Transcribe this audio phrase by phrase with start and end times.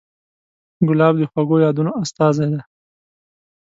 [0.87, 2.61] ګلاب د خوږو یادونو استازی دی.